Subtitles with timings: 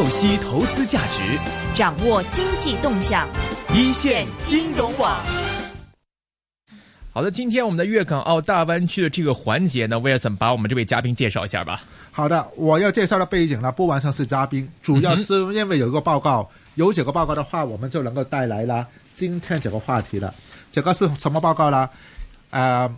[0.00, 1.20] 透析投资价值，
[1.74, 3.28] 掌握经济动向，
[3.74, 5.22] 一线金融网。
[7.12, 11.82] 好的，今天我们的粤港澳大湾区的这个环节呢，威尔森把我们这位嘉宾介绍一下吧。
[12.12, 20.34] 好的，我要介绍的背景呢，不完全是嘉宾，主要是因为有一个报告，有这个报告的话，我们就能够带来了今天这个话题了。
[20.72, 21.90] 这个是什么报告呢？
[22.48, 22.90] 呃，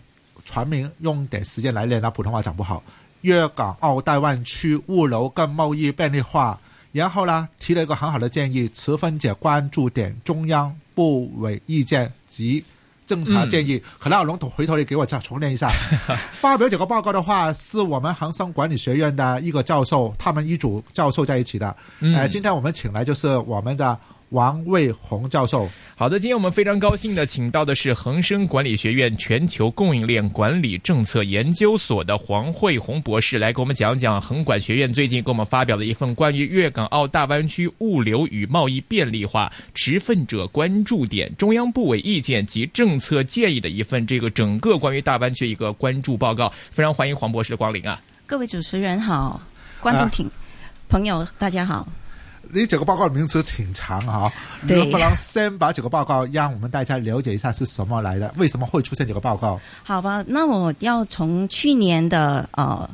[0.44, 2.80] 传名用点时间来练，那普通话讲不好。
[3.22, 6.60] 粤港澳大湾区物流跟贸易便利化，
[6.92, 12.64] 然后呢提了一个很好的建议，持分者关注点中央部委意见及。
[13.04, 15.68] 政策建议，可能龙统回头你给我再重念一下。
[16.32, 21.76] 发表这个报告的话，是我们恒生管理学院的一个教授，他们一组教授在一起的。
[22.00, 23.98] 呃，今天我们请来就是我们的。
[24.32, 46.50] 王卫红教授，好的，今天我们非常高兴的请到的是恒生管理学院全球供应链管理政策研究所的黄慧红博士，来给我们讲讲恒管学院最近给我们发表的一份关于粤港澳大湾区物流与贸易便利化持份者关注点、中央部委意见及政策建议的一份这个整个关于大湾区一个关注报告。
[46.70, 48.00] 非常欢迎黄博士的光临啊！
[48.24, 49.42] 各位主持人好，
[49.80, 50.30] 观众听
[50.88, 51.86] 朋友大家好。
[52.50, 54.30] 你这个报告的名词挺长哈，
[54.66, 58.32] 能不能先把这个报告让我们大家了解一下是什么来的？
[58.36, 59.58] 为什么会出现这个报告？
[59.82, 62.88] 好吧，那我要从去年的呃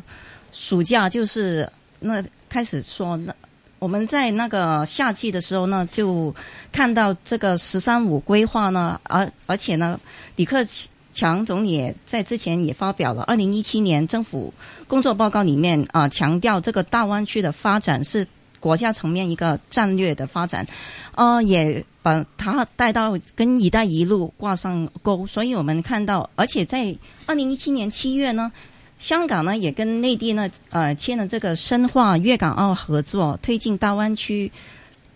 [0.52, 3.34] 暑假，就是那开始说，那
[3.80, 6.32] 我们在那个夏季的时候呢，就
[6.70, 9.98] 看到这个“十三五”规划呢，而而且呢，
[10.36, 10.64] 李克
[11.12, 14.54] 强总理在之前也发表了二零一七年政府
[14.86, 18.24] 工作报告里面啊，强调这个大湾区的发展是。
[18.60, 20.66] 国家层面一个战略的发展，
[21.14, 25.26] 呃，也把它带到跟“一带一路”挂上钩。
[25.26, 26.94] 所以我们看到，而且在
[27.26, 28.50] 二零一七年七月呢，
[28.98, 34.50] 香港呢也跟内地呢呃签了这个深化粤港澳合作、推进大湾区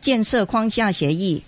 [0.00, 1.42] 建设框架协议。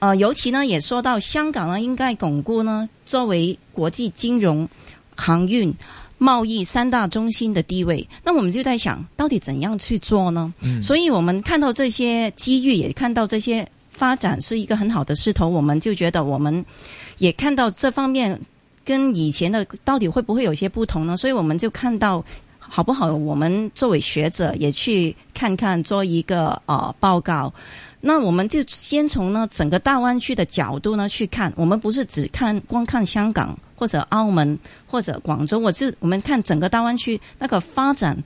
[0.00, 4.68] 呃，尤其呢也说到香港呢应该巩固呢作为国际金融、
[5.16, 5.74] 航运。
[6.18, 10.52] 贸易三大中心的地位，那我们就在想到底怎样去做呢？
[10.60, 16.64] 嗯，所以我们看到这些机遇，也看到这些发展是一个很好的势头，我们就觉得我们
[17.18, 18.38] 也看到这方面
[18.84, 21.16] 跟以前的到底会不会有些不同呢？
[21.16, 22.24] 所以我们就看到
[22.58, 23.12] 好不好？
[23.12, 27.52] 我们作为学者也去看看，做一个呃报告。
[28.00, 34.58] 那我们就先从呢整个大湾区的角度呢去看，我们不是只看光看香港或者澳门
[34.88, 38.20] 或者广州，我就我们看整个大湾区那个发展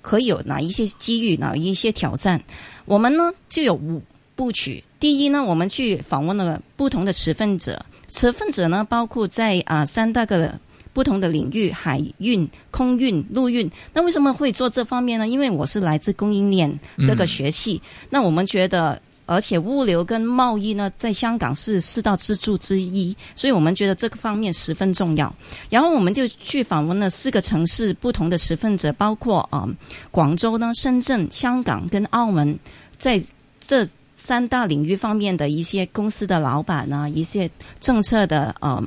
[0.00, 2.42] 可以有哪一些机遇，哪一些挑战。
[2.86, 4.02] 我们呢就有五
[4.34, 4.82] 部曲。
[4.98, 10.58] 第一呢，我们去访问了不同的持份者，持份者呢包括在啊三大个的
[10.94, 13.70] 不同的领域：海运、空运、陆运。
[13.92, 15.28] 那为什么会做这方面呢？
[15.28, 19.00] 因为我是来自供应链这个学系，那我们觉得。
[19.26, 25.34] 而且物流跟贸易呢，在香港是四大支柱之一，所以我们觉得这个方面十分重要。
[25.68, 29.68] 然后我们就去访问了四个城市不同的持份者，包括啊
[30.12, 32.56] 广州呢、深圳、香港跟澳门，
[32.96, 33.20] 在
[33.60, 37.50] 这三大领域方面的一些公司的老板呢，一些
[37.80, 38.82] 政策的呃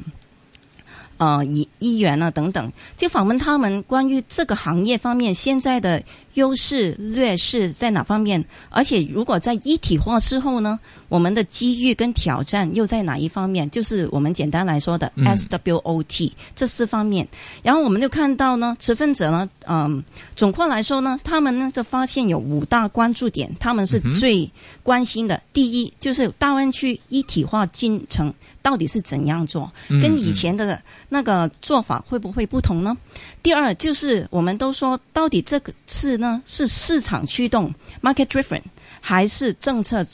[1.17, 6.01] 呃议议员啊等等，就访问他们关于这个行业方面现在的。
[6.39, 8.44] 优势劣势在哪方面？
[8.69, 10.79] 而且如果在一体化之后呢，
[11.09, 13.69] 我们的机遇跟挑战又在哪一方面？
[13.69, 17.27] 就是我们简单来说的 SWOT 这四方面。
[17.61, 20.03] 然后我们就看到呢，持份者呢，嗯，
[20.35, 24.50] 总括来说呢，他们呢就发现有五大关注点，他们是最
[24.81, 25.39] 关心的。
[25.53, 29.71] 第一就是大湾区一体化进程到底是怎样做，
[30.01, 32.97] 跟以前的那个做法会不会不同呢？
[33.44, 36.28] 第二就是我们都说，到底这个次呢？
[36.45, 38.62] 是市场驱动 （market driven）
[39.00, 40.06] 还是政策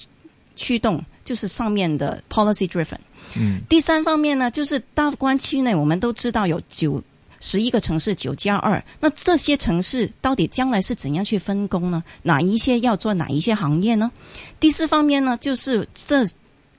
[0.56, 1.04] 驱动？
[1.24, 3.00] 就是上面的 policy driven。
[3.36, 7.02] 嗯，第三方面呢，就是大湾区内我们都知道有九
[7.40, 8.84] 十一个城市，九加二。
[9.00, 12.04] 那这些城市到底将来是怎样去分工呢？
[12.22, 14.12] 哪一些要做哪一些行业呢？
[14.60, 16.24] 第四方面呢，就是这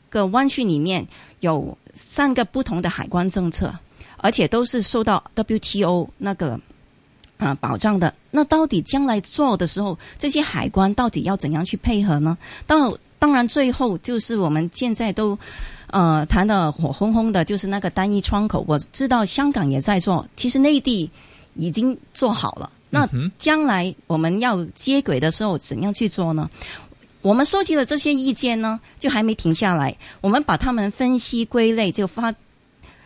[0.09, 1.05] 个湾区里面
[1.41, 3.77] 有三个不同的海关政策，
[4.19, 6.61] 而且都是受到 WTO 那个。
[7.39, 12.37] 啊，保障的那到底将来做的时候，这些海关到底要怎样去配合呢？
[12.67, 15.39] 到当然最后就是我们现在都
[15.89, 18.65] 呃谈的火烘烘的，就是那个单一窗口。
[18.67, 21.11] 我知道香港也在做，其实内地
[21.55, 22.71] 已经做好了。
[22.89, 23.07] 那
[23.39, 26.49] 将来我们要接轨的时候，怎样去做呢？
[27.21, 29.95] 我们收集了这些意见呢，就还没停下来。
[30.23, 32.35] 我们把他们分析归类，就发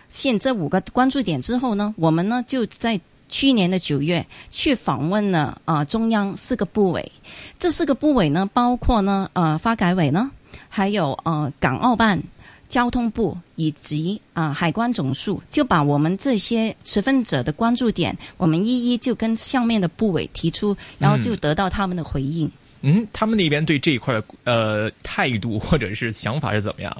[0.08, 3.00] 现这五个关注点之后呢，我们呢就在。
[3.30, 7.10] 去年的九月去访问了啊、中央四个部委，
[7.58, 10.30] 这四个部委呢，包括呢呃发改委呢，
[10.68, 12.22] 还有呃港澳办。
[12.68, 22.48] 交通部以及啊、海关总署就把我们这些持份者的关注点，我们一一就跟上面的部委提出，然后就得到他们的回应。
[22.82, 26.96] 嗯，他们那边对这一块的呃态度或者是想法是怎么样？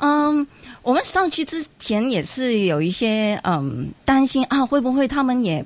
[0.00, 0.46] 嗯，
[0.82, 5.64] 我们上去之前也是有一些嗯担心啊，会不会他们也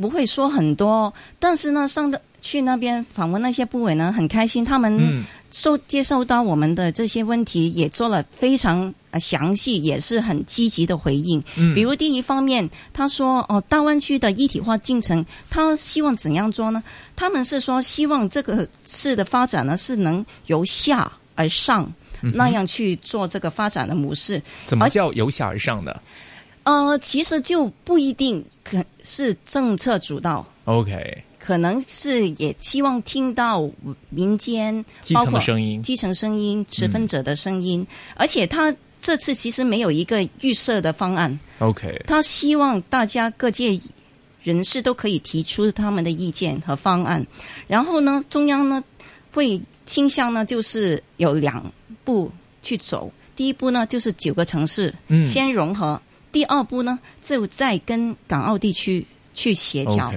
[0.00, 1.12] 不会说很多？
[1.38, 11.42] 但是呢，上的去那边访问那些部委呢，很开心，他们嗯受接受到我们的这些问题，也做了非常呃详细，也是很积极的回应。
[11.56, 16.82] 嗯比如第一方面，他说哦，大湾区的一体化进程，他希望怎样做呢？
[17.14, 21.92] 他们是说希望这个市的发展呢，是能由下而上。
[22.20, 26.02] 那样去做这个发展的模式，怎么叫由下而上的？
[26.64, 33.70] 呃，其实就不一定可是政策主导，？OK，可能是也希望听到
[34.10, 37.86] 民间基层包括的声音，基层声音、持分者的声音，
[38.16, 43.80] 而且他这次其实没有一个预设的方案，OK，他希望大家各界
[44.42, 47.24] 人士都可以提出他们的意见和方案，
[47.68, 48.82] 然后呢，中央呢
[49.32, 51.64] 会倾向呢就是有两
[52.06, 52.32] 步
[52.62, 56.00] 去走，第一步呢就是九个城市嗯先融合，
[56.30, 59.04] 第二步呢就再跟港澳地区
[59.34, 60.14] 去协调。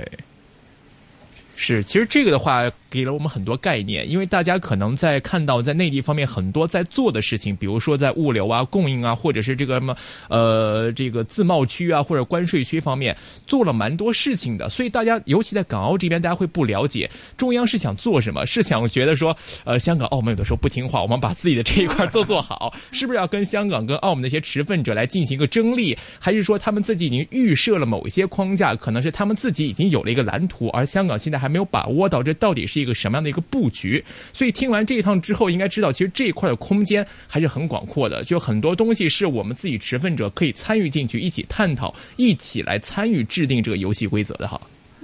[1.58, 9.96] 是，其实这个的话给了我们很多概念，因为大家可能在看到在内地方面很多在做的事情，比如说在物流啊、供应啊，或者是这个什么
[10.28, 13.16] 呃这个自贸区啊或者关税区方面
[13.46, 34.04] 做了蛮多事情的，所以大家尤其在港澳这边，大家会不了解中央是想做什么，是想觉得说呃香港、澳门有的时候不听话，我们把自己的这一块做做好，是不是要跟香港跟澳门那些持份者来进行一个争利，还是说他们自己已经预设了某一些框架，可能是他们自己已经有了一个蓝图，而香港现在还没有把握到这到底是一个什么样的一个布局？
[34.34, 44.60] 所以听完这一趟之后，应该知道其实这一块的空间还是很广阔的，就很多东西是我们自己持份者可以参与进去，一起探讨，一起来参与制定这个游戏规则的哈。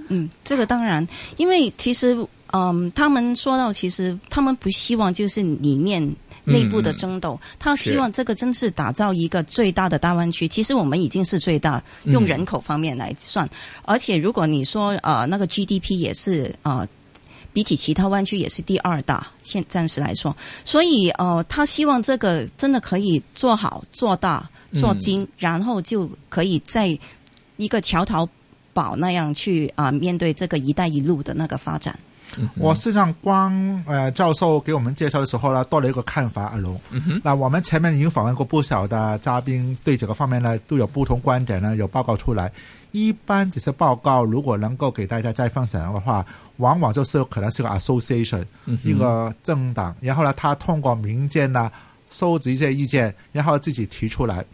[0.07, 1.07] 嗯，这个当然，
[1.37, 2.15] 因为其实，
[2.53, 10.47] 嗯，他们说到，其实他们不希望就是里面内部的争斗，他希望这个真是打造一个最大的大湾区。
[10.47, 13.49] 其实我们已经是最大，用人口方面来算，
[13.83, 16.87] 而且如果你说呃那个 GDP 也是呃。
[17.55, 20.35] 比起其他湾区也是第二大，现暂时来说，
[20.65, 26.87] 所以呃，他希望这个真的可以做好、做大、做精，然后就可以在
[27.55, 28.27] 一个桥头
[28.73, 31.97] 堡那样去啊、面对这个“一带一路”的那个发展。
[32.57, 36.77] 我事实上光呃教授给我们介绍的时候呢，多了一个看法，阿龙。
[37.23, 42.51] 那我们前面已经访问过不少的嘉宾，对这个方面呢都有不同观点呢，有报告出来。
[42.95, 46.25] 一般这些报告如果能够给大家再分享的话，
[46.57, 48.41] 往往就是可能是个 association、
[48.85, 51.69] 一个政党，然后呢，他通过民间呢
[52.09, 54.45] 收集一些意见，然后自己提出来。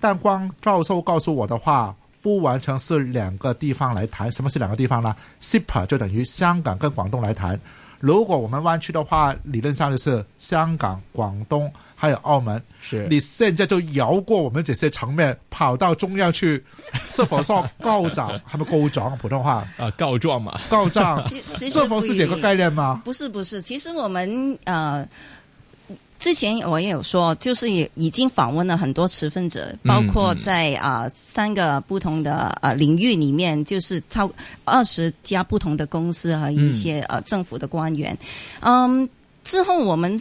[0.00, 4.30] 但光教授告诉我的话，不完全是两个地方来谈。
[4.30, 7.58] 什么是两个地方呢？SIPA 就等于香港跟广东来谈。
[7.98, 11.68] 如果我们湾区的话，理论上就是香港、广东
[12.02, 12.60] 还有澳门。
[12.80, 16.60] 是你现在就摇过我们这些层面，跑到中央去，
[17.10, 18.28] 是否说告状？
[18.40, 19.16] 係咪告状？
[19.18, 23.00] 普通话啊，告状嘛，告狀，其其实是否是这个概念吗？
[23.04, 25.06] 不是不是，其实我们呃。
[26.18, 34.30] 之前我也有说，就是也已经访问了很多持份者，包括在啊、三个不同的呃领域里面，就是超
[34.64, 38.16] 二十家不同的公司和一些、呃政府的官员。
[38.60, 39.08] 嗯，
[39.42, 40.16] 之后我们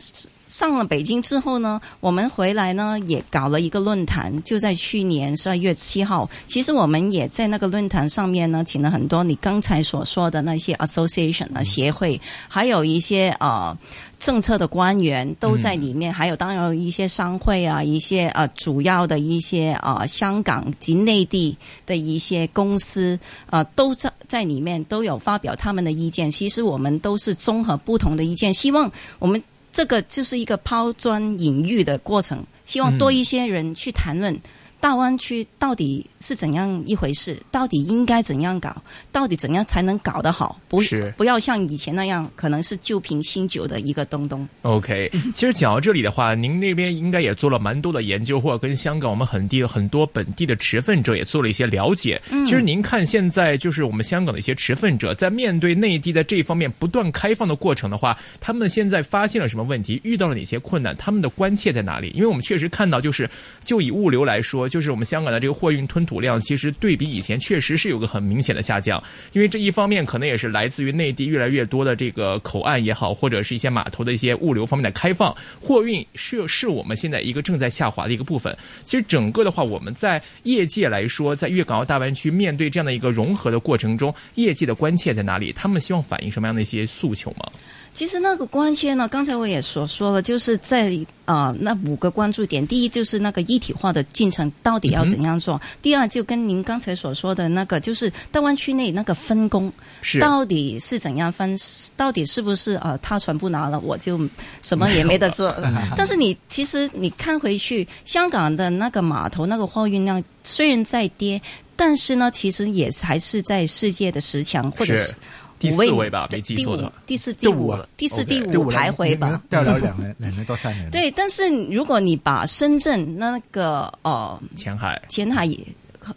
[0.52, 6.30] 上了北京之后呢，我们回来呢也搞了一个论坛，就在去年十二月七号。
[6.46, 13.76] 其实我们也在那个论坛上面呢，请了很多你刚才所说的那些 association 啊协会，还有一些呃
[14.20, 23.18] 政策的官员都在里面，还有当然有一些商会啊，一些呃主要的一些呃香港及内地的一些公司
[23.50, 26.30] 呃都在在里面都有发表他们的意见。
[26.30, 29.42] 其实我们都是综合不同的意见，希望我们。
[29.72, 34.38] 这个就是一个抛砖引玉的过程，希望多一些人去谈论
[34.82, 38.76] 大湾区到底是怎样一回事，到底应该怎样搞，
[39.12, 41.14] 到底怎样才能搞得好，不是。
[41.16, 44.48] 不要像以前那样，可能是旧瓶新酒的一个东东。
[44.64, 52.20] OK，其实讲到这里的话，您那边应该也做了蛮多的研究，或者跟香港我们很地很多本地的持份者也做了一些了解。
[52.44, 62.12] 其实您看现在就是我们香港的一些持份者在面对内地在这一方面不断开放的过程的话，他们现在发现了什么问题，遇到了哪些困难，他们的关切在哪里？
[62.16, 63.30] 因为我们确实看到，就是
[63.64, 69.02] 就以物流来说，就是我们香港的这个货运吞吐量，其实对比以前确实是有个很明显的下降。
[69.34, 78.58] 因为这一方面可能也是来自于内地越来越多的这个口岸也好，或者是一些码头的一些物流方面的开放，货运是是我们现在一个正在下滑的一个部分。
[78.86, 85.52] 其实整个的话，我们在业界来说，在粤港澳大湾区面对这样的一个融合的过程中，业界的关切在哪里？
[85.52, 87.52] 他们希望反映什么样的一些诉求吗？
[87.94, 90.90] 其实那个关切呢，刚才我也所说了，就是在
[91.26, 99.72] 啊、呃那五个关注点，第一就是那个一体化的进程到底要怎样做，第二就跟您刚才所说的那个，就是大湾区内那个分工
[100.02, 100.20] 是。
[100.20, 101.58] 到底是怎样分，
[101.98, 104.18] 到底是不是呃他全部拿了，我就
[104.62, 105.54] 什么也没得做。
[105.98, 111.42] 但是你其实你看回去，香港的那个码头那个货运量虽然在跌，
[111.76, 115.16] 但是呢，其实也还是在世界的十强或者是是
[115.62, 119.42] 第五位四位吧，没记第五错的话。、第四、第五第四、第五第五徘徊吧。
[119.50, 125.58] 掉了两年，两年到三年。，对，但是如果你把深圳那个呃前海前海也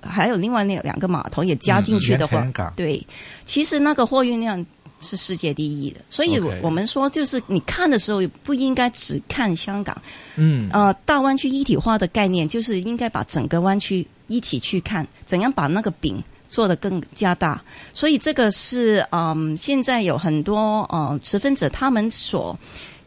[0.01, 3.07] 还有另外那两个码头也加进去的话，对，
[3.45, 4.65] 其实那个货运量
[5.03, 6.01] 是世界第一的。
[6.09, 10.01] 所以我们说，就是你看的时候不应该只看香港，
[10.37, 17.63] 嗯呃，大湾区一体化的概念就是应该把整个湾区一起去看，怎样把那个饼做得更加大。
[17.93, 22.59] 所以这个是嗯，现在有很多呃持份者他们所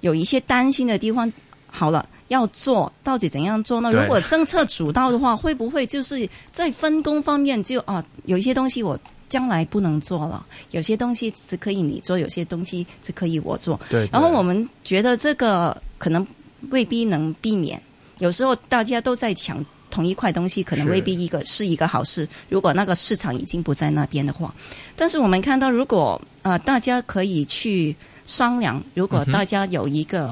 [0.02, 1.32] 有一些担心的地方。
[1.70, 3.92] 好了，要做到底怎样做呢？
[3.92, 8.98] 如果政策主导的话，会不会就是在分工方面就啊，有一些东西我
[9.30, 13.80] 将来不能做了，有些东西只可以你做，有些东西只可以我做。
[13.90, 14.10] 对。
[14.12, 16.26] 然后我们觉得这个可能
[16.72, 17.80] 未必能避免，
[18.20, 19.64] 有时候大家都在抢
[19.98, 22.30] 同一块东西，可能未必一个是一个好事。
[22.50, 24.54] 如果那个市场已经不在那边的话，
[24.96, 30.32] 但是我们看到，如果呃大家可以去商量，如果大家有一个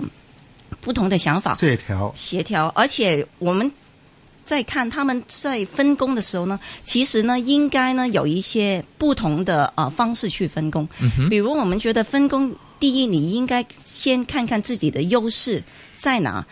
[0.82, 3.72] 不同的想法，协调协调，而且我们
[4.46, 10.88] 在看他们在分工的时候呢，其实呢应该呢有一些不同的呃方式去分工。
[11.02, 15.64] 嗯比如我们觉得分工，第一你应该先看看自己的优势
[15.98, 16.46] 在哪。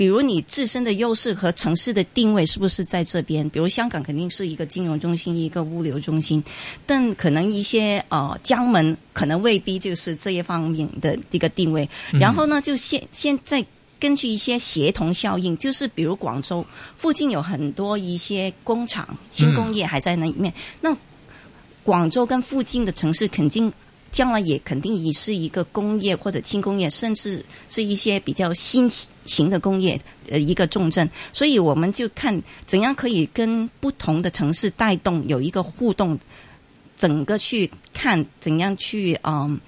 [0.00, 3.46] 比如你自身的优势和城市的定位是不是在这边？
[3.50, 6.42] 比如香港肯定是一个金融中心，一个物流中心，
[6.86, 11.86] 但可能一些呃江门可能未必就是这一方面的一个定位。
[12.12, 13.62] 然后呢，就现现在
[13.98, 16.64] 根据一些协同效应，就是比如广州
[16.96, 20.96] 附近有很多一些工厂、轻工业还在那里面，那
[21.84, 23.70] 广州跟附近的城市肯定。
[24.10, 28.90] 将来也肯定也是一个工业或者轻工业，甚至是一些比较新
[29.24, 31.08] 型的工业，呃，一个重镇。
[31.32, 36.18] 所以我们就看怎样可以跟不同的城市带动有一个互动，
[36.96, 39.60] 整个去看怎样去嗯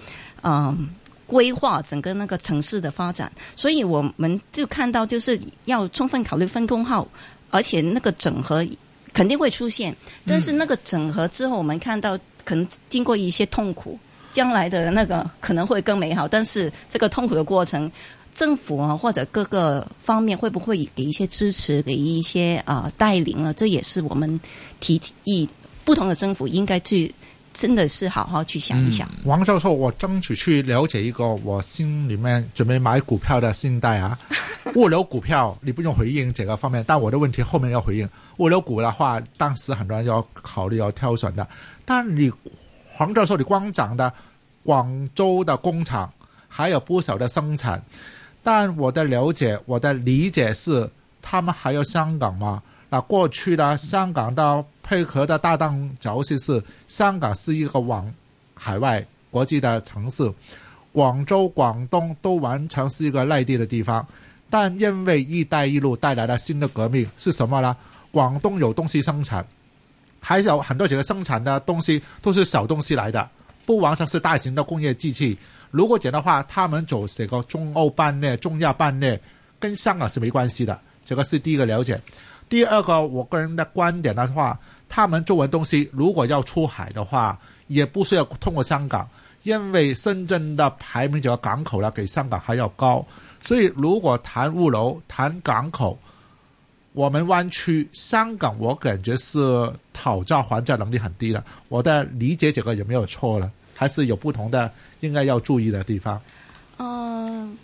[0.43, 0.91] 嗯
[1.27, 3.31] 规划整个那个城市的发展。
[3.55, 7.07] 所以我们就看到就是要充分考虑分工号，
[7.51, 8.67] 而且那个整合
[9.15, 9.95] 肯定会出现，
[10.27, 13.97] 但是那个整合之后，我们看到可能经过一些痛苦。
[14.33, 17.89] 将来的那个可能会更美好，但是这个痛苦的过程，
[18.35, 23.53] 政府啊或者各个方面会不会给一些支持，给一些啊、呃、带领呢？
[23.53, 24.41] 这也是我们
[24.81, 25.47] 提议
[25.85, 27.15] 不同的政府应该去
[27.53, 29.07] 真的是好好去想一想。
[29.25, 34.19] 王教授，我争取去了解一个我心里面准备买股票的信贷啊。
[34.77, 38.09] 物流股票你不用回应这个方面，但我的问题后面要回应。
[38.39, 41.47] 物流股的话，当时很多人要考虑要挑选的，
[41.85, 42.33] 但你。
[42.95, 44.13] 黄教授，你光讲的
[44.63, 46.13] 广州的工厂
[46.47, 47.83] 还有不少的生产，
[48.43, 50.89] 但我的了解、我的理解是，
[51.23, 52.63] 他们还有香港嘛？
[52.91, 58.13] 那过去呢，香港的配合的搭档角色是香港是一个往
[58.55, 60.31] 海外国际的城市，
[60.93, 64.07] 广州、广东都完全是一个内地的地方。
[64.51, 67.75] 但因为一带一路带来了新的革命，是什么呢？
[68.11, 69.43] 广东有东西生产，
[70.25, 73.29] 还有很多几个生产的东西都是小东西来的，
[73.67, 75.37] 不完全是大型的工业机器。
[75.73, 79.21] 如果講的话，他们走这个中欧班列、中亚班列，
[79.59, 80.79] 跟香港是没关系的。
[81.05, 82.01] 这个是第一个了解。
[82.49, 84.57] 第二个，我个人的观点的话，
[84.89, 87.37] 他们做完东西如果要出海的话，
[87.67, 89.09] 也不需要通过香港，
[89.43, 93.05] 因为深圳的排名这个港口呢，比香港还要高。
[93.41, 95.99] 所以如果谈物流、谈港口，
[96.93, 99.39] 我们湾区香港，我感觉是
[99.93, 101.43] 讨价还价能力很低的。
[101.69, 103.51] 我的理解这个有没有错呢？
[103.75, 104.71] 还是有不同的
[105.01, 106.21] 应该要注意的地方？
[106.79, 107.57] 嗯，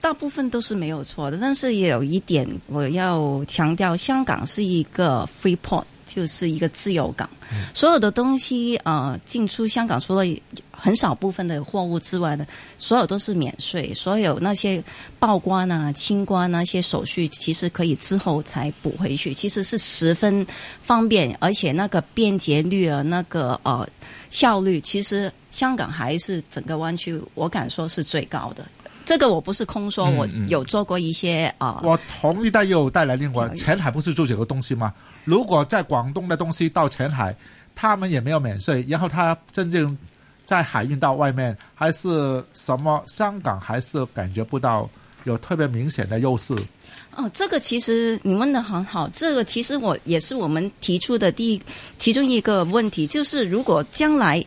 [0.00, 7.30] 大部分都是没有错的，但是也有一点我要强调，香港是一个 free port，就是一个自由港，
[7.72, 10.24] 所有的东西呃进出香港，除了
[10.72, 12.44] 很少部分的货物之外呢，
[12.78, 14.82] 所有都是免税，所有那些
[15.20, 20.44] 报关啊、清关那些手续，其实可以之后才补回去，其实是十分
[20.82, 23.88] 方便，而且那个便捷率啊，那个呃
[24.30, 28.66] 效率，其实香港还是整个湾区，我敢说是最高的。
[29.10, 31.80] 这个我不是空说，嗯我嗯有做过一些啊。
[31.82, 34.94] 我同意，但又带来另外前海不是做这个东西吗？
[35.24, 37.34] 如果在广东的东西到前海，
[37.74, 39.98] 他们也没有免税，然后他真正
[40.44, 43.02] 在海运到外面，还是什么？
[43.08, 44.88] 香港还是感觉不到
[45.24, 46.54] 有特别明显的优势。
[47.16, 51.60] 哦，这个其实你问的很好，这个其实我也是我们提出的第一
[51.98, 54.40] 其中一个问题，就是如果将来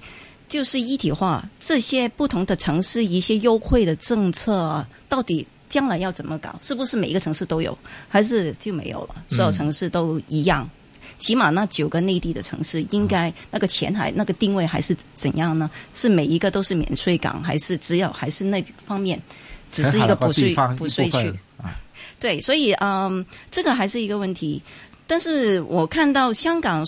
[0.53, 6.55] 就是一体化，这些不同的城市一些优惠的政策啊，到底将来要怎么搞？
[6.61, 7.75] 是不是每一个城市都有，
[8.07, 9.15] 还是就没有了？
[9.29, 10.69] 所有城市都一样？
[11.17, 15.67] 起码那九个内地的城市，应该那个前海那个定位还是怎样呢？
[15.95, 19.19] 是每一个都是免税港，还是只有还是那方面
[19.71, 21.33] 只是一个补税补税区
[22.19, 24.61] 对，所以嗯，这个还是一个问题。
[25.07, 26.87] 但是我看到香港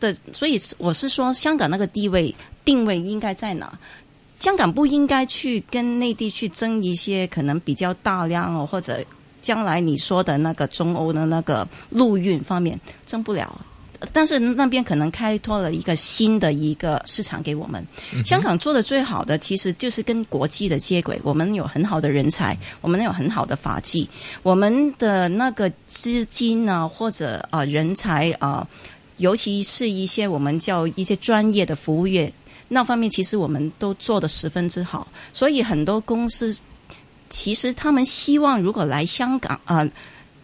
[0.00, 2.34] 的，所以我是说，香港那个地位
[2.64, 3.72] 定位应该在哪？
[4.38, 9.02] 香港不应该去跟内地去争一些可能比较大量哦，或者
[9.40, 13.58] 将来你说的那个中欧的那个陆运方面争不了。
[14.12, 17.82] 但是那边可能开拓了一个新的一个市场给我们。
[18.26, 24.06] 香港做的最好的其实就是跟国际的接轨，我们有很好的人才，我们有很好的法纪，
[24.42, 28.68] 我们的那个资金呢，或者啊、呃人才啊、呃
[29.16, 32.32] 尤其是一些我们叫一些专业的服务业
[32.68, 36.56] 那方面，其实我们都做得十分之好，所以很多公司
[37.28, 39.78] 其实他们希望如果来香港啊。
[39.78, 39.90] 呃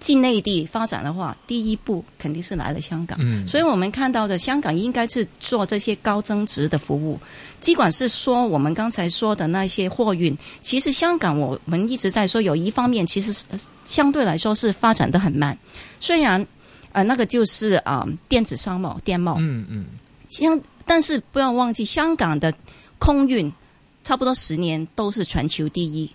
[0.02, 3.17] 进内地发展的话，第一步肯定是来了香港。
[3.23, 7.17] 嗯所以我们看到的香港应该是做这些高增值的服务，
[7.61, 13.33] 尽管是说我们刚才说的那些货运，其实香港我们一直在说，有一方面其实
[13.85, 15.57] 相对来说是发展的很慢，
[16.00, 16.45] 虽然
[16.93, 19.87] 呃那个就是啊、呃电子商贸、电贸，嗯嗯，
[20.29, 22.53] 香，但是不要忘记香港的
[22.99, 23.53] 空运
[24.05, 26.11] 差不多十年都是全球第一。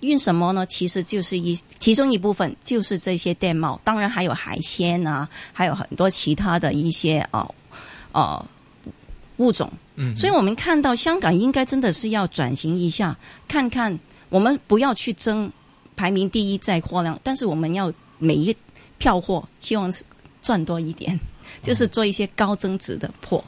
[0.00, 0.66] 运什么呢？
[0.66, 7.48] 其实就是一其中一部分就是这些电贸，当然还有海鲜啊，还有很多其他的一些啊
[8.10, 8.44] 呃
[9.36, 9.70] 物种。
[9.94, 13.16] 嗯，所以我们看到香港应该真的是要转型一下，
[13.46, 13.96] 看看
[14.28, 15.48] 我们不要去争
[15.94, 18.56] 排名第一在货量，但是我们要每一
[18.98, 20.02] 票货希望是
[20.42, 21.18] 赚多一点，
[21.62, 23.42] 就是做一些高增值的破。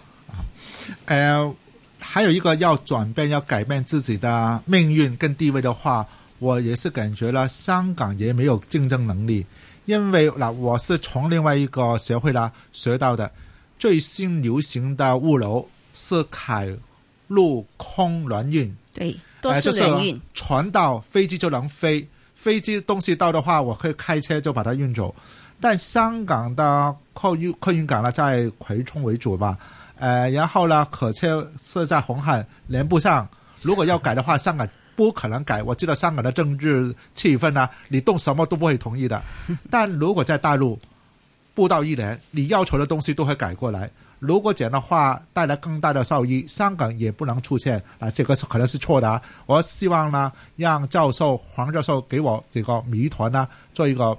[1.06, 1.54] 呃，
[1.98, 6.06] 还有一个要转变、要改变自己的命运跟地位的话，
[6.38, 9.44] 我也是感觉了，香港也没有竞争能力，
[9.86, 13.30] 因为嗱，我是从另外一个协会啦学到的，
[13.78, 16.68] 最新流行的物流是海
[17.28, 20.20] 陆空轮运，对，多呃就是式联运。
[20.34, 25.14] 船到飞机就能飞，飞机东西到的话，我可以开车就把它运走。
[25.64, 29.56] 但香港的客运客运港呢，在葵涌为主吧，
[29.98, 33.26] 呃，然后呢，可车是在红海，连不上。
[33.62, 35.62] 如果要改的话，香港不可能改。
[35.62, 39.22] 我知道香港的政治气氛呢，你动什么都不会同意的。
[39.70, 40.78] 但如果在大陆，
[41.54, 43.90] 不到一年，你要求的东西都会改过来。
[44.18, 49.22] 如果这样的话，带来更大的效益，香港也不能出现啊，这个是可能是错的啊。
[49.46, 54.14] 我希望呢，让教授黄教授给我这个谜团呢，做一个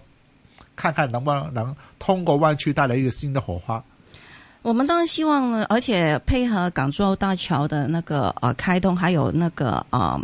[0.76, 3.84] 看看能不能通过湾区带来一个新的火花。
[4.62, 10.20] 我们当然希望呢，而且配合港珠澳大桥的那个呃开通，还有那个呃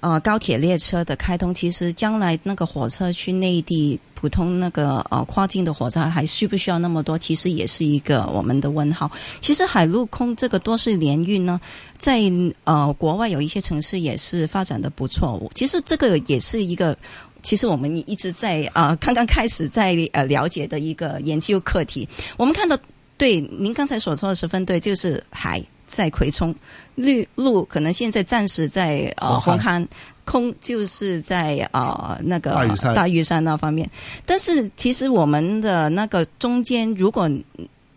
[0.00, 7.16] 呃高铁列车的开通，其实将来那个火车去内地普通那个呃跨境的火车还需不需要那么多？
[7.16, 9.08] 其实也是一个我们的问号。
[9.38, 11.60] 其实海陆空这个多式联运呢，
[11.96, 12.20] 在
[12.64, 15.40] 呃国外有一些城市也是发展的不错。
[15.54, 16.98] 其实这个也是一个。
[17.42, 22.08] 其实我们一直在啊、呃，刚刚开始在呃了解的一个研究课题。
[22.36, 22.78] 我们看到，
[23.16, 26.54] 对您刚才所说的十分对，就是海在葵涌，
[26.94, 29.86] 绿路可能现在暂时在呃红红磡，
[30.24, 33.88] 空就是在呃那个大屿山大屿山那方面。
[34.26, 37.30] 但是其实我们的那个中间，如果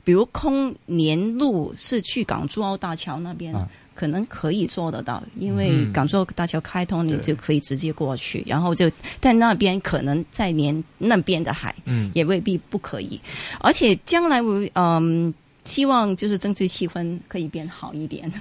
[0.03, 3.53] 比如空连路是去港珠澳大桥那边。
[3.53, 3.67] 啊
[4.01, 13.21] 可能可以做得到，因为港珠澳大桥开通，你就可以直接过去，然后就但那边可能再连那边的海，嗯也未必不可以。
[13.59, 15.31] 而且将来我嗯，
[15.65, 18.33] 希望就是政治气氛可以变好一点，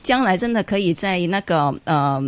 [0.00, 2.22] 将来真的可以在那个呃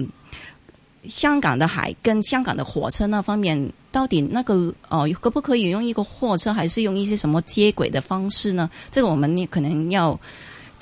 [1.08, 8.68] 香港的海跟香港的火车那方面到底那个呃可不可以用一个货车，还是用一些什么接轨的方式呢？
[8.90, 10.18] 这个我们也可能要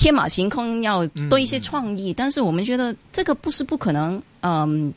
[0.01, 2.15] 天马行空，要多一些创意。
[2.15, 4.93] 但是我们觉得这个不是不可能，嗯、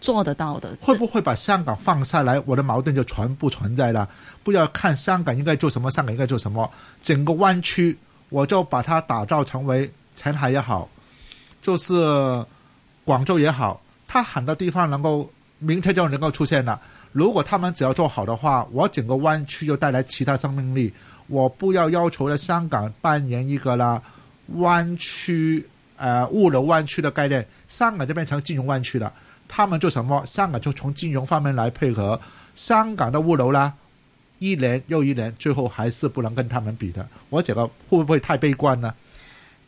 [0.00, 0.76] 做得到的。
[0.80, 4.08] 会不会把香港放下来，我的矛盾就全部存在了？
[4.42, 6.68] 不要看香港应该做什么，香港应该做什么，
[7.00, 7.96] 整个湾区
[8.30, 10.88] 我就把它打造成为前海也好，
[11.62, 12.44] 就是
[13.04, 16.80] 广州也好，它很多地方能够明天就能够出现了。
[17.12, 20.92] 如果他们只要做好的话，我整个湾区就带来其他生命力。
[21.28, 24.02] 我不要要求了香港扮演一个啦
[24.56, 29.12] 湾区呃物流湾区的概念，香港就变成金融湾区了。
[29.46, 30.22] 他们做什么？
[30.26, 32.20] 香港就从金融方面来配合。
[32.54, 33.72] 香港的物流啦，
[34.40, 37.08] 一年又一年，最后还是不能跟他们比的。
[37.30, 38.92] 我觉得会不会太悲观呢？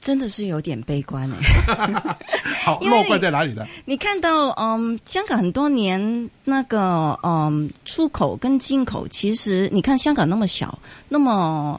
[0.00, 2.16] 真的是有点悲观哎。
[2.64, 3.66] 好，落怪在哪里呢？
[3.84, 11.78] 你看到，嗯，香港很多年那个，嗯，出口跟进口，其实你看香港那么小，那么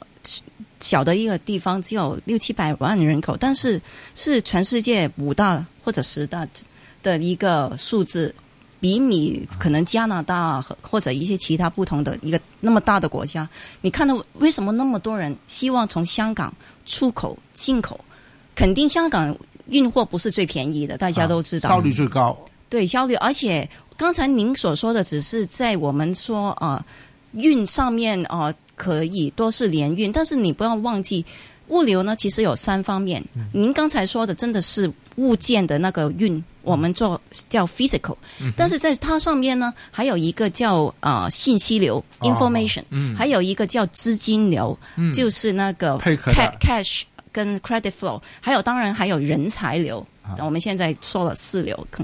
[0.82, 3.82] 小的一个地方，只有六七百万人口，但是
[4.16, 6.46] 是全世界五大或者十大
[7.02, 8.34] 的一个数字，
[8.80, 13.48] 比你可能加拿大和或者一些其他不同的一个那么大的国家，
[13.82, 16.54] 你看到为什么那么多人希望从香港
[16.86, 18.00] 出口进口？
[18.54, 19.36] 肯定香港
[19.68, 21.70] 运货不是最便宜的，大家都知道。
[21.70, 22.38] 啊效率最高。
[22.70, 23.68] 对效率，而且
[23.98, 26.84] 刚才您所说的只是在我们说呃
[27.34, 31.24] 运上面呃可以多是联运，但是你不要忘记
[31.68, 33.24] 物流呢，其实有三方面。
[33.54, 38.18] 您刚才说的真的是物件的那个运，我们做叫 physical，、
[38.58, 43.16] 但是在它上面呢，还有一个叫呃信息流哦 information，、嗯。
[43.16, 44.76] 还有一个叫资金流，
[45.14, 50.04] 就是那个 cash 跟 credit flow，还有当然还有人才流。
[50.24, 50.34] 啊。
[50.40, 52.04] 我们现在说了四流，可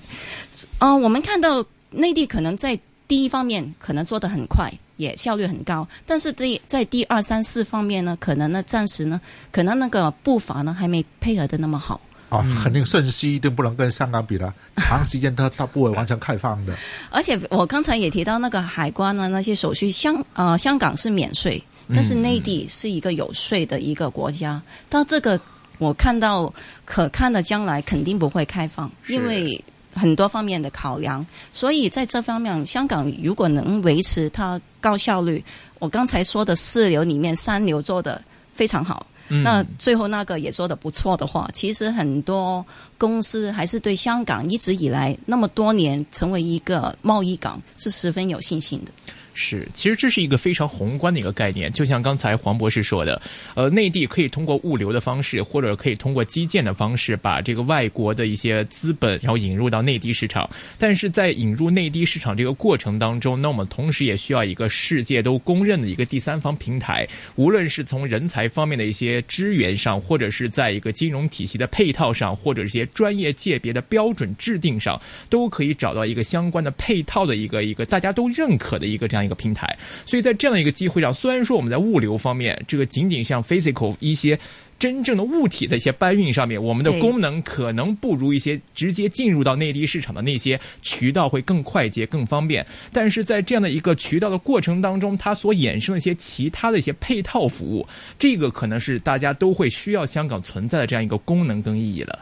[0.78, 9.20] 啊、我们看到内地可能在第一方面可能做得很快，也效率很高，但是第在第二三四方面呢，可能呢暂时呢，
[9.52, 12.02] 可能那个步伐呢还没配合的那么好。
[12.30, 16.76] 啊，肯定信息一定不能跟香港比了，长时间它它不会完全开放的。
[17.10, 21.64] 而且我刚才也提到那个海关呢，那些手续香呃香港是免税，
[21.96, 25.40] 但是内地是一个有税的一个国家，到这个
[25.78, 29.64] 我看到可看的将来肯定不会开放，因为
[29.98, 35.44] 很多方面的考量，所以在这方面，香港如果能维持它高效率，
[35.80, 39.06] 我刚才说的四流里面三流做的非常好。
[39.30, 42.66] 嗯那最后那个也做的不错的话，其实很多
[42.98, 48.92] 公司还是对香港一直以来那么多年成为一个贸易港是十分有信心的。
[49.40, 53.22] 是，其实这是一个非常宏观的一个概念，就像刚才黄博士说的，
[53.54, 60.50] 呃，内地可以通过物流的方式，或者可以通过基建的方式，把这个外国的一些资本，然后引入到内地市场。
[60.80, 79.78] 但是在引入内地市场这个过程当中，那我们同时也需要一个世界都公认的一个第三方平台，无论是从人才方面的一些支援上，或者是在一个金融体系的配套上，或者一些专业界别的标准制定上，都可以找到一个相关的配套的一个一个大家都认可的一个这样一个平台。
[80.06, 84.40] 所以在这样的一个机会上，虽然说我们在物流方面，这个仅仅像 physical 一些。
[84.80, 92.64] 真正的物体的一些搬运上面，我们的功能可能不如一些直接进入到内地市场的那些渠道会更快捷、更方便。
[92.94, 97.88] 但是在这样的一个渠道的过程当中，它所衍生的一些其他的一些配套服务，
[98.20, 102.20] 这个可能是大家都会需要香港存在的这样一个功能跟意义了。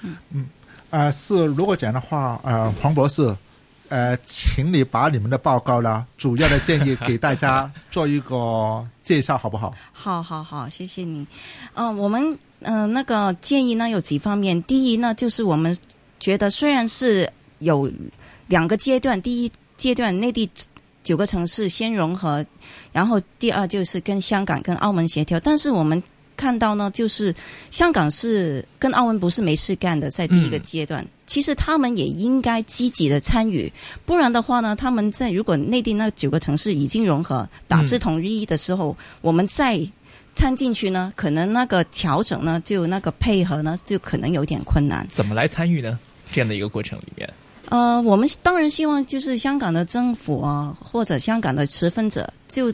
[0.00, 0.46] 嗯嗯
[0.88, 3.36] 呃，是如果讲的话，呃，黄博士，
[3.90, 9.74] 呃，请你把你们的报告呢，主要的建议给大家做一个介绍，好不好？
[9.92, 11.26] 好好好，谢谢你。
[11.74, 15.76] 嗯、我们嗯、那个建议呢有几方面，第一呢就是我们
[16.18, 17.90] 觉得虽然是有
[18.46, 20.48] 两个阶段，第一阶段内地
[21.02, 22.46] 九个城市先融合，
[22.92, 26.02] 然后第二就是跟香港跟澳门协调，但是我们。
[26.40, 27.34] 看到呢，就是
[27.70, 33.70] 香港是跟澳门不是没事干的，在第一个阶段，其实他们也应该积极的参与，
[34.06, 39.78] 不然的话呢，他们在如果内地那九个城市已经融合、打字统一的时候，我们再
[40.34, 45.06] 参进去呢，可能那个调整呢，就那个配合呢，就可能有点困难。
[45.10, 45.98] 怎么来参与呢？
[46.32, 47.28] 这样的一个过程里面，
[47.68, 52.72] 呃，我们当然希望就是香港的政府啊，或者香港的持份者，就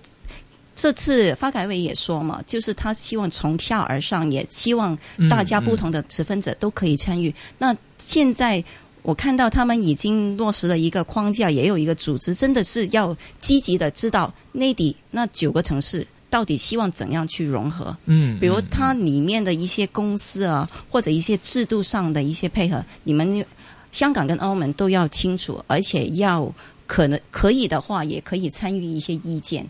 [0.76, 4.96] 这次发改委也说嘛，就是他希望从下而上，也希望
[5.30, 7.34] 大家不同的持份者都可以参与。
[7.56, 8.62] 那现在
[9.02, 17.96] 我看到他们已经落实了一个框架，也有一个组织，真的是要积极的知道内地那九个城市到底希望怎样去融合。
[18.04, 23.44] 嗯，比如它里面的一些公司啊，或者一些制度上的一些配合，你们
[23.92, 26.52] 香港跟澳门都要清楚，而且要
[26.86, 29.66] 可能可以的话，也可以参与一些意见。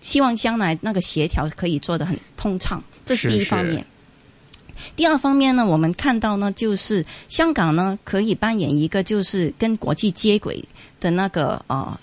[0.00, 3.78] 希望将来那个协调可以做得很通畅，这是第一方面。
[3.78, 3.84] 是
[4.94, 10.62] 第二方面呢，我们看到呢，就是香港呢可以扮演一个就是跟国际接轨
[11.00, 11.98] 的那个呃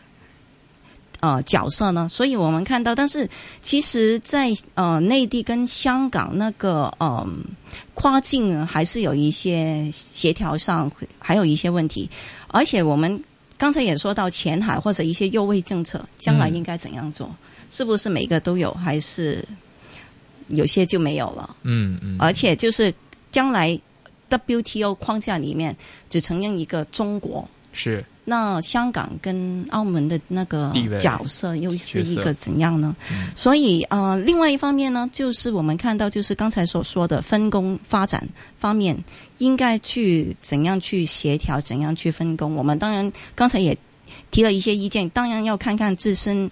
[1.19, 3.29] 呃角色呢，所以我们看到，但是
[3.61, 7.25] 其实在，呃内地跟香港那个呃
[7.93, 12.09] 跨境呢，还是有一些协调上还有一些问题，
[12.47, 13.23] 而且我们
[13.55, 17.33] 刚才也说到前海或者一些优惠政策，将来应该怎样做？
[17.73, 19.43] 是不是每个都有，还是
[20.49, 21.55] 有些就没有了？
[21.63, 22.93] 嗯嗯，而且就是
[23.31, 23.75] 将来
[24.29, 25.75] WTO 框架里面
[26.07, 32.95] 只承认一个中国，是那香港跟澳门的那个角色又是一个怎样呢？
[33.11, 38.23] 嗯所以呃，另外一方面呢，就是我们看到就是刚才所说的分工发展
[38.59, 38.95] 方面，
[39.39, 42.55] 应该去怎样去协调，怎样去分工。
[42.55, 43.75] 我们当然刚才也
[44.29, 46.51] 提了一些意见，当然要看看自身。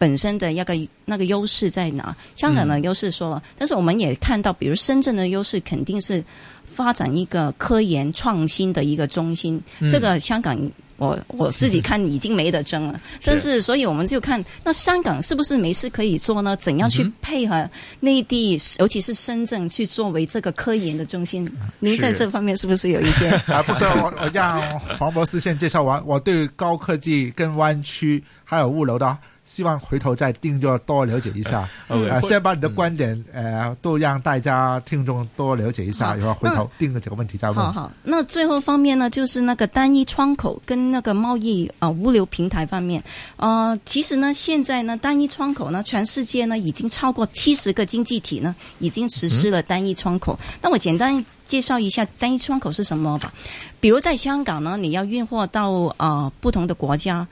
[0.00, 2.16] 本身的那个那个优势在哪？
[2.34, 6.24] 香港的嗯优势说了，但是我们也看到，比如深圳的优势肯定是
[6.64, 9.60] 发展一个科研创新的一个中心。
[9.80, 10.58] 嗯这个香港
[10.96, 16.56] 我我自己看已经没得争了， 但是所以我们就看那香港是不是没事可以做呢？
[16.56, 17.68] 怎样去配合
[18.00, 21.46] 内地，尤其是深圳去作为这个科研的中心？
[21.78, 23.28] 您在这方面是不是有一些？
[23.52, 24.60] 啊，不是我我让
[24.98, 29.16] 黄博士先介绍完，我对高科技跟湾区还有物流的，
[29.52, 31.68] 希望回头再定就多了解一下。
[31.90, 37.58] 嗯呃，先把你的观点呃都让大家听众多了解一下，好然后回头定了这个问题再问。
[37.58, 43.02] 好好，那最后方面呢，就是那个单一窗口跟那个贸易啊、呃物流平台方面，
[43.38, 50.38] 呃，其实呢，现在呢，单一窗口呢，全世界呢已经超过七十个经济体呢已经实施了单一窗口。
[50.62, 53.32] 那我简单介绍一下单一窗口是什么吧。
[53.80, 57.26] 比如在香港呢，你要运货到呃不同的国家。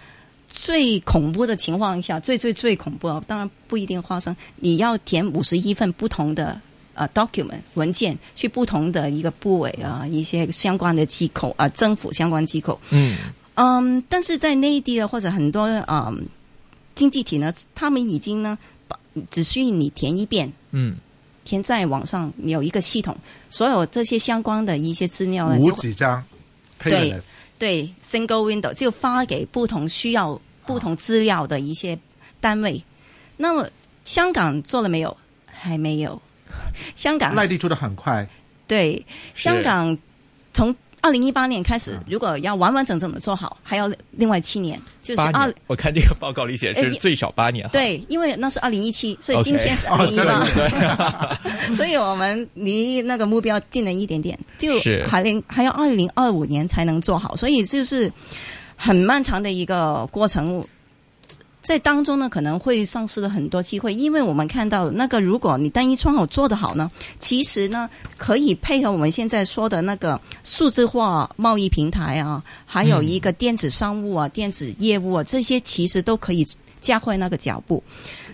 [0.48, 4.34] 最恐怖的情况下，最最最恐怖，当然不一定发生。
[4.56, 6.60] 你要填五十一份不同的
[6.94, 12.80] 呃 document 文件，去不同的一个部委啊，一些相关的机构啊，政府相关机构。
[12.90, 13.16] 嗯
[13.54, 16.26] 嗯，但是在内地的或者很多嗯
[16.94, 18.58] 经济体呢，他们已经呢，
[18.88, 18.98] 把
[19.30, 20.52] 只需你填一遍。
[20.72, 20.96] 嗯
[21.44, 23.16] 填在网上，有一个系统，
[23.48, 26.22] 所有这些相关的一些资料呢，无就几张
[26.78, 27.18] 对
[27.58, 31.98] 对 single window 就发给不同需要不同资料的一些
[32.40, 32.82] 单位。
[33.36, 33.68] 那么
[34.04, 35.16] 香港做了没有？
[35.46, 36.20] 还没有。
[36.94, 38.26] 香港内地做的很快，
[38.66, 39.96] 对香港
[40.52, 40.74] 从
[41.08, 47.66] 二零一八年开始啊，如果要完完整整的做好，还要另外七年，就是二，我看这个报告里写是最少八年。
[47.72, 51.38] 对，因为那是二零一七，所以今天是哦二零一八，
[51.74, 55.02] 所以我们离那个目标近了一点点，就是。
[55.06, 58.12] 还零还要二零二五年才能做好，所以就是
[58.76, 60.62] 很漫长的一个过程。
[61.68, 76.42] 在当中呢，可能会丧失了很多机会，因为我们看到那个，如果你单一窗口做得好呢，其实呢可以配合我们现在说的那个数字化贸易平台啊，还有一个电子商务啊、电子业务啊，这些其实都可以
[76.80, 77.84] 加快那个脚步。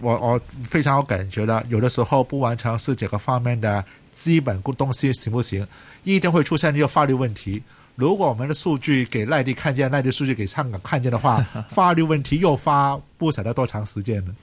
[0.01, 5.67] 我我非常有感觉的，有的时候不完成是这个方面的基本东西行不行，
[6.05, 7.61] 一定会出现一个法律问题。
[7.97, 14.35] 如果我们的数据给内地看见，内地数据给香港看见的话， 法律问题又发不晓得多长时间了。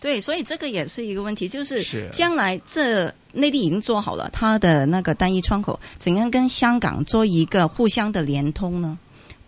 [0.00, 8.98] 对，所以这个也是一个问题，就是是将来这内地已经做好了它的那个单一窗口，怎样跟香港做一个互相的联通呢？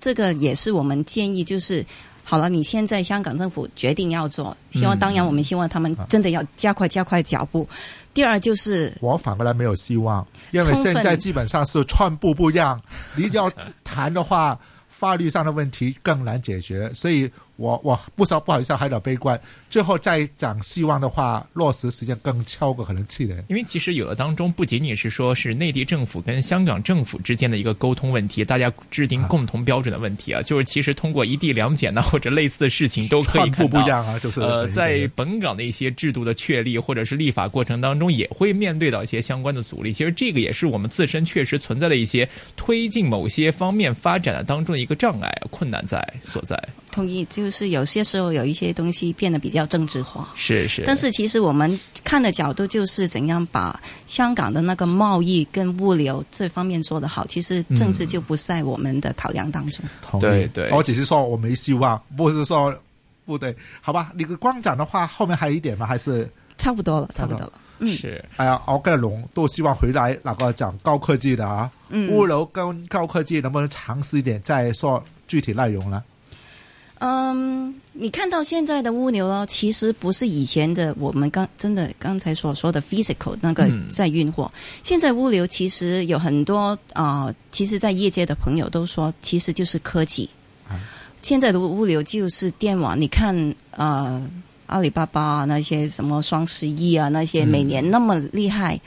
[0.01, 1.85] 这个也是我们建议，就是
[2.31, 7.67] 好了，你现在香港政府决定要做，希望嗯当然我们希望他们真的要加快加快脚步。
[8.12, 12.79] 第二就是我反过来没有希望，因为现在基本上是寸步不让。
[13.17, 13.51] 你要
[13.83, 14.59] 谈的话，
[14.91, 19.38] 法律上的问题更难解决，所以我我不说不好意思，还有点悲观。
[19.68, 23.44] 最后再讲希望的话，落实时间更超过可能七年。
[23.49, 33.97] 因为其实有的当中不仅仅是说是内地政府跟香港政府之间的一个沟通问题，大家制定共同标准的问题啊，就是其实通过一地两检呢或者类似的事情都可以寸看到。
[33.99, 39.92] 啊，就是呃，在本港的一些制度的确立或者是立法过程当中，也会面对到一些相关的阻力。
[39.92, 46.57] 其实这个也是我们自身确实存在的一些推进某些方面发展的当中的一个障碍、困难在所在。
[46.90, 50.29] 同意，就是有些时候有一些东西变得比较政治化。
[50.35, 59.85] 是是，但是其实我们看的角度就是怎样把香港的那个贸易跟物流这方面做得好，其实政治就不在我们的考量当中。
[60.03, 62.74] 同意对对我只是说我没希望，不是说
[63.24, 64.11] 不对，好吧？
[64.14, 65.87] 你光讲的话，后面还有一点吗？
[65.87, 67.53] 还是差不多了，差差不多了。
[67.81, 76.03] 嗯是哎呀，我跟龙都希望回来那个讲高科技的啊，嗯物流跟高科技能不能尝试一点再说具体内容呢？
[77.01, 84.51] 嗯，你看到现在的物流哦，其实不是以前的我们刚真的刚才所说的 physical 那个嗯在运货。
[84.83, 90.29] 现在物流其实有很多啊、呃其实，在业界的朋友都说，其实就是科技。
[91.23, 94.29] 现在的物流就是电网，你看呃。
[94.69, 98.79] 阿里巴巴啊，那些什么双十一啊，那些每年那么厉害，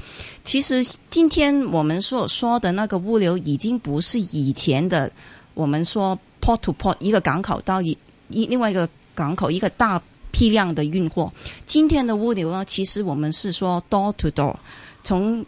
[0.43, 5.11] 其实今天我们所说的那个物流，已经不是以前的
[5.55, 7.97] 我们说 port to port 一个港口到一
[8.29, 10.01] 一另外一个港口一个大
[10.31, 11.31] 批量的运货。
[11.65, 14.55] 今天的物流呢，其实我们是说 door to door，
[15.03, 15.45] 从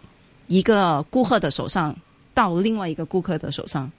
[0.47, 1.95] 一个顾客的手上
[2.33, 3.91] 到另外一个顾客的手上。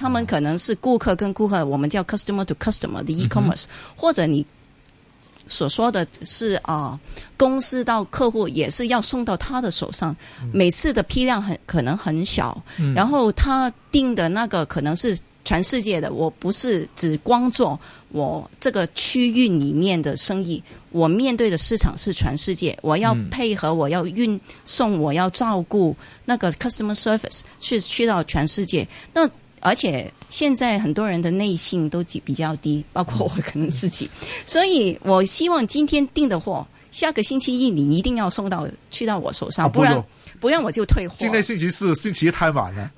[0.00, 3.64] 他们可能是顾客跟顾客，我们叫 customer to customer 的 e-commerce，、
[3.96, 4.46] 或者你
[5.48, 6.96] 所说的是啊、
[7.36, 10.14] 公司到客户也是要送到他的手上，
[10.52, 12.62] 每次的批量很可能很小，
[12.94, 17.80] 然后他定的那个可能是全世界的，我不是只光做
[18.10, 28.86] 我这个区域里面的生意，我面对的市场是全世界，我要配合，我要运送，我要照顾那个 customer service 去去到全世界。
[29.14, 29.26] 那
[29.60, 34.06] 而且现在很多人的内性都比较低，包括我可能自己，
[34.44, 40.04] 所以我希望今天订的货，下个星期一你一定要送到去到我手上，不然啊
[40.40, 41.14] 不用我就退货。
[41.18, 42.90] 今天星期四、星期一太晚了。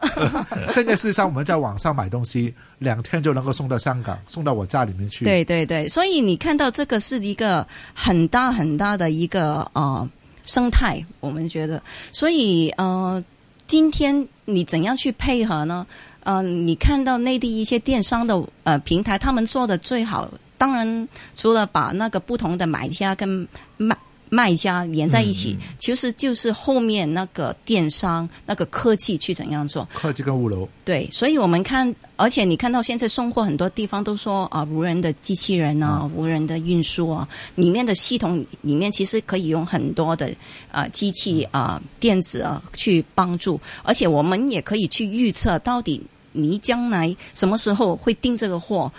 [0.70, 10.08] 现在事实上我们在网上买东西，两天就能够送到香港，送到我家里面去。，对对对，所以你看到这个是一个很大很大的一个呃
[10.44, 13.22] 生态，我们觉得，所以呃，
[13.66, 15.86] 今天你怎样去配合呢？
[16.22, 23.48] 呃，你看到内地一些电商的呃平台，他们做的最好，当然除了把那个不同的买家跟
[23.78, 23.96] 卖
[24.30, 29.86] 卖家连在一起，其实就是后面那个电商那个科技去怎样做。
[29.92, 40.32] 科技跟物流，对，所以我们看，而且你看到现在送货很多地方都说啊，无人的机器人啊，无人的运输啊，里面的系统里面其实可以用很多的
[40.70, 46.00] 啊机器啊电子啊去帮助，而且我们也可以去预测到底
[46.32, 48.90] 你将来什么时候会订这个货。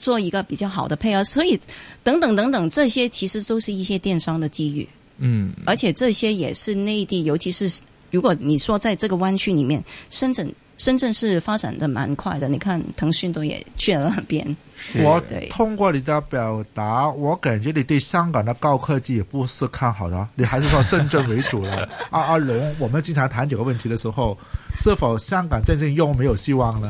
[0.00, 1.60] 做一个比较好的配合，所以
[2.02, 4.88] 等等等等，这些其实都是一些电商的机遇。
[5.18, 7.70] 嗯，而且这些也是内地，尤其是
[8.10, 12.48] 如果你说在这个湾区里面，深圳深圳是发展的蛮快的。
[12.48, 14.56] 你看腾讯都也去了那边，
[15.02, 21.86] 我对通过你的表达，我感觉你对香港的高科技也不是看好的，你还是说深圳为主了。
[22.08, 24.38] 阿阿龙，我们经常谈这个问题的时候，
[24.74, 26.88] 是否香港真正又没有希望呢？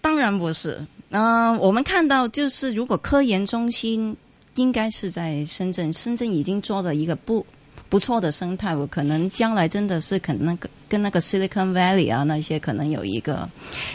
[0.00, 0.80] 当然不是。
[1.12, 4.16] 嗯、我们看到就是如果科研中心
[4.56, 7.46] 应该是在深圳，深圳已经做了一个不。
[7.88, 13.46] 不错的生态，我可能将来真的是可能那个跟那个 Silicon Valley 啊那些可能有一个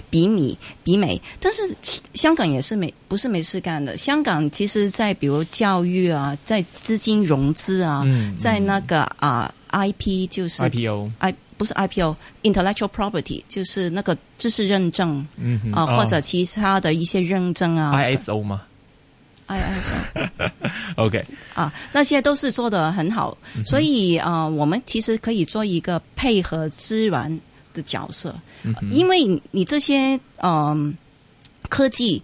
[0.08, 1.76] 比米比美，但是
[2.14, 3.98] 香港也是没不是没事干的。
[3.98, 15.26] 香港其实，在比如教育啊，在资金融资啊，嗯在那个啊、IP 就是 IPO，I 不是 IPO，intellectual property 就是那个知识认证
[15.74, 17.94] 啊、哦或者其他的一些认证啊。
[17.96, 18.62] ISO 吗
[19.48, 21.24] ，ISO？OK，
[21.56, 27.40] 啊，那些都是做的很好，所以啊、呃我们其实可以做一个配合资源
[27.74, 28.36] 的角色，
[28.92, 30.96] 因为你这些嗯、
[31.70, 32.22] 科技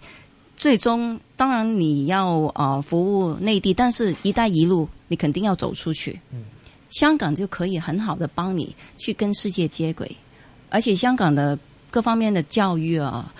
[0.56, 6.20] 最终当然你要呃服务内地，但是“一带一路”你肯定要走出去，
[6.94, 10.16] 香港就可以很好的帮你去跟世界接轨，
[10.70, 11.58] 而且香港的
[11.90, 13.32] 各方面的教育啊，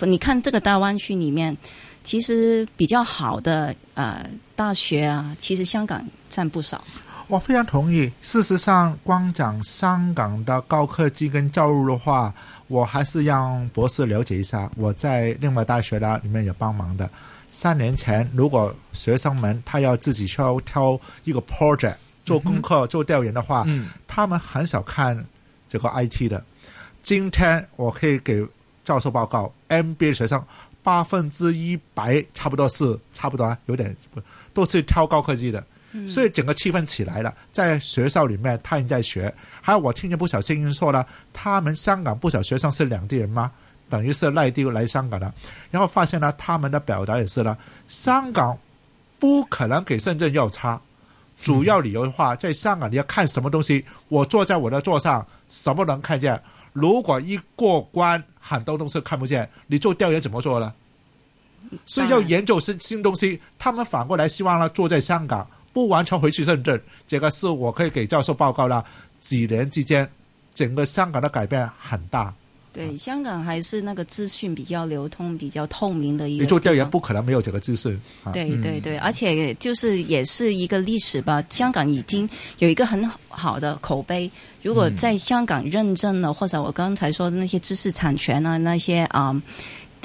[0.00, 1.56] 你看这个大湾区里面。
[2.04, 6.82] 其实比较好的呃大学啊，其实香港占不少。
[7.28, 8.10] 我非常同意。
[8.20, 12.34] 事实上，光讲香港的高科技跟教育的话，
[12.66, 14.68] 我还是让博士了解一下。
[14.76, 17.08] 我在另外大学呢里面有帮忙的。
[17.48, 21.94] 三年前，如果学生们他要自己挑挑一个 project
[22.24, 25.24] 做功课、做调研的话，嗯他们很少看
[25.68, 26.42] 这个 IT 的。
[27.02, 28.46] 今天我可以给
[28.84, 30.44] 教授报告，MBA 学生
[30.82, 33.96] 八分之一百差不多是差不多啊，有点
[34.54, 35.64] 都是挑高科技的。
[36.08, 39.30] 所以整个气氛起来了，在学校里面他人在学，
[39.60, 41.04] 还有我听见不少声音说呢，
[41.34, 43.52] 他们香港不少学生是两地人吗？
[43.90, 45.30] 等于是内地来香港的，
[45.70, 47.58] 然后发现呢，他们的表达也是呢，
[47.88, 48.56] 香港
[49.18, 50.80] 不可能给深圳要差，
[51.42, 56.40] 主要理由的话，在香港你要看什么东西，我坐在我的座上，什么能看见？
[56.72, 60.72] 如果一过关，很多东西看不见，你做调研怎么做呢？
[61.84, 66.80] 所以要研究新新东西，他们反过来希望呢，坐在香港，不完全回去深圳。
[67.08, 68.84] 这个是我可以给教授报告了。
[69.18, 70.08] 几年之间，
[70.54, 72.32] 整个香港的改变很大。
[72.72, 76.42] 对，香港还是那个资讯比较流通、比较透明的一个。
[76.44, 78.00] 你做调研不可能没有这个资讯。
[78.24, 81.44] 啊对对对，而且就是也是一个历史吧。
[81.50, 84.30] 香港已经有一个很好的口碑，
[84.62, 89.40] 如果在香港认证了，或者我刚才说的那些知识产权啊，那些啊。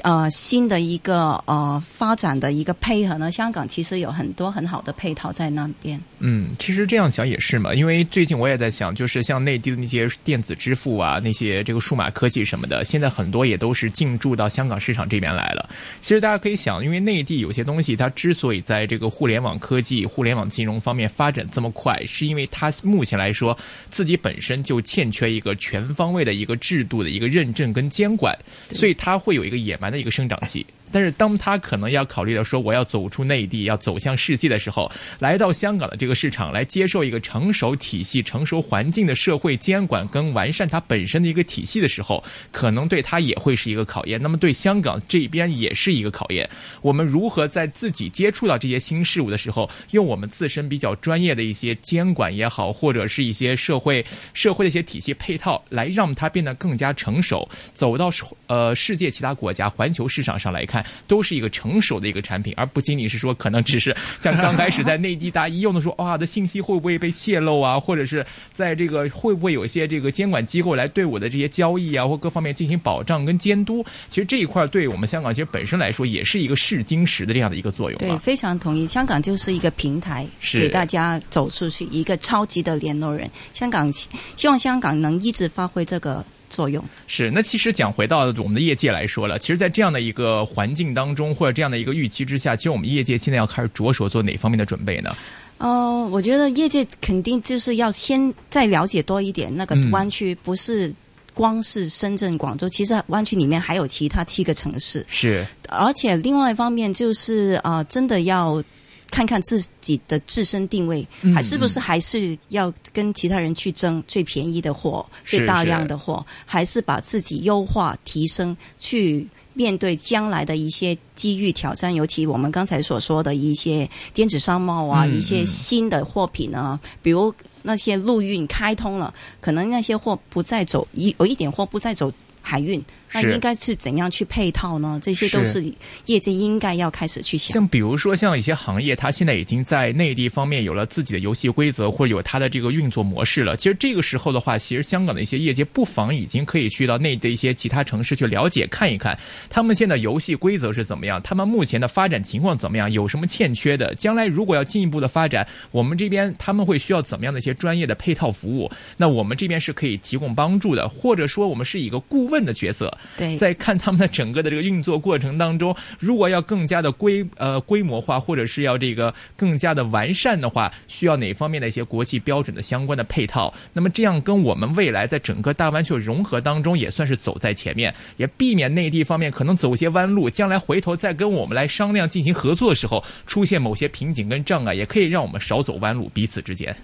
[0.07, 6.01] 呃，新的一个呃发展的一个配合呢，香港其实有很多很好的配套在那边。
[6.19, 15.69] 嗯，其实这样想也是嘛，因为最近我也在想，就是像内地的那些电子支付啊，那些这个数码科技什么的，现在很多也都是进驻到香港市场这边来了。
[15.99, 23.55] 其实大家可以想，因为内地有些东西它之所以在这个互联网科技、互联网金融方面发展这么快，是因为它目前来说
[23.89, 28.33] 自己本身就欠缺一个全方位的一个制度的一个认证跟监管，
[28.69, 30.65] 所以它会有一个野蛮的一个生长期。
[30.91, 44.21] 但是当他可能要考虑到说我要走出内地，要走向世界的时候，来到香港的这个市场来接受一个成熟体系、成熟环境的社会监管跟完善它本身的一个体系的时候，可能对他也会是一个考验。
[44.21, 46.49] 那么对香港这边也是一个考验。
[46.81, 58.11] 我们如何在自己接触到这些新事物的时候，用我们自身比较专业的一些监管也好，或者是一些社会社会的一些体系配套，来让它变得更加成熟，走到
[58.47, 60.76] 呃世界其他国家环球市场上来看。
[61.07, 67.79] 都是一个成熟的一个产品，而不仅仅是说可能只是像刚开始在内地大家一用的说，哇，的信息会不会被泄露啊？
[67.79, 73.85] 或者是在这个会不会有一些这个监管机构来对我的这些交易啊或各方面进行保障跟监督？
[74.09, 77.97] 其实这一块对我们香港其实本身来说也是一个试金石的这样的一个作用。
[77.99, 78.87] 对，非常同意。
[78.87, 83.29] 香港就是一个平台，给大家走出去，一个超级的联络人。
[83.53, 86.25] 香港希望香港能一直发挥这个。
[86.49, 95.15] 作用是那其实讲回到我们的业界来说了，其实，在这样的一个环境当中，或者这样的一个预期之下，其实我们业界现在要开始着手做哪方面的准备呢？
[95.57, 100.93] 呃，我觉得业界肯定就是要先再了解多一点，那个湾区不是
[101.33, 105.05] 光是深圳、广州，其实湾区里面还有其他七个城市。
[105.07, 108.63] 是，而且另外一方面就是啊，真的要。
[109.09, 121.93] 看看自己的自身定位，还是不是还是要跟其他人去争最便宜的货、最大量的货，还是把自己优化提升，去面对将来的一些机遇挑战？
[121.93, 127.33] 尤其我们刚才所说的一些电子商贸啊，一些新的货品啊，比如
[127.63, 132.83] 那些陆运开通了，可能那些货不再走一有一点货不再走海运。
[133.13, 134.99] 那应该是怎样去配套呢？
[135.01, 135.63] 这些都是
[136.05, 137.53] 业界应该要开始去想。
[137.53, 143.55] 像比如说，像一些行业，它现在已经在内地方面有了自己的游戏规则，或者有它的这个运作模式了。
[143.55, 149.17] 其实这个时候的话，其实香港的一些业界不妨已经可以去到内地一些其他城市去了解看一看，
[149.49, 153.95] 他们现在游戏规则是怎么样，他们目前的发展情况怎么样，有什么欠缺的。
[153.95, 158.69] 将来如果要进一步的发展，我们这边他们会需要怎么样的一些专业的配套服务？
[158.97, 162.96] 那我们这边是可以提供帮助的，或者说我们是一个顾问的角色。
[163.17, 173.53] 对，在看他们的整个的这个运作过程当中，如果要更加的规呃规模化，或者是要这个更加的完善的话，需要哪方面的一些国际标准的相关的配套？
[173.73, 186.75] 那么这样跟我们未来在整个大湾区融合当中，也算是走在前面，也避免内地方面可能走些弯路，将来回头再跟我们来商量进行合作的时候，出现某些瓶颈跟障碍，也可以让我们少走弯路，彼此之间。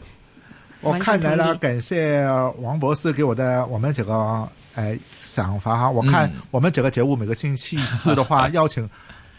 [0.84, 2.24] 我看来呢，感谢
[2.60, 4.48] 王博士给我的我们这个。
[4.76, 8.90] 哎，想法哈，我看我们这个节目每个星期四的话， 邀请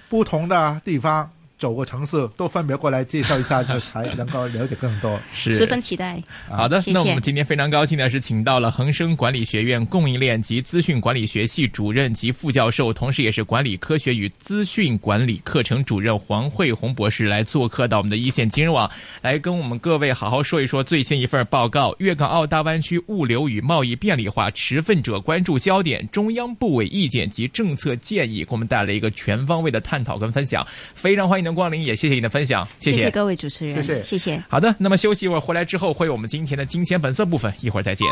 [0.09, 1.29] 不同的地方。
[1.59, 5.19] 九个城市都分别过来介绍一下，就才能够了解更多。
[5.33, 6.21] 是十分期待。
[6.49, 18.91] 好的，那我们今天非常高兴的是，请到了恒生管理学院供应链及资讯管理学系主任及副教授，同时也是管理科学与资讯管理课程主任黄慧红博士来做客到我们的一线金融网，
[19.23, 30.67] 来跟我们各位好好说一说最新一份报告《粤港澳大湾区物流与贸易便利化持份者关注焦点、中央部委意见及政策建议》，给我们带来一个全方位的探讨跟分享。
[30.95, 31.44] 非常欢迎。
[31.45, 34.43] 能光临，也谢谢你的分享，谢谢各位主持人，谢谢，谢谢。
[34.49, 38.09] 好的，那么休息一会儿回来之后，会有我们今天的金钱本色部分，一会儿再见。